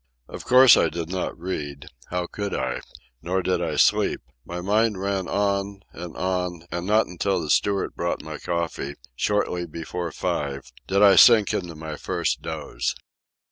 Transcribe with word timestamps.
Of 0.27 0.45
course 0.45 0.77
I 0.77 0.89
did 0.89 1.09
not 1.09 1.37
read. 1.37 1.85
How 2.09 2.25
could 2.25 2.55
I? 2.55 2.81
Nor 3.21 3.43
did 3.43 3.61
I 3.61 3.75
sleep. 3.75 4.19
My 4.43 4.59
mind 4.59 4.99
ran 4.99 5.27
on, 5.27 5.81
and 5.93 6.17
on, 6.17 6.63
and 6.71 6.87
not 6.87 7.05
until 7.05 7.39
the 7.39 7.51
steward 7.51 7.93
brought 7.95 8.23
my 8.23 8.39
coffee, 8.39 8.95
shortly 9.15 9.67
before 9.67 10.11
five, 10.11 10.63
did 10.87 11.03
I 11.03 11.17
sink 11.17 11.53
into 11.53 11.75
my 11.75 11.97
first 11.97 12.41
doze. 12.41 12.95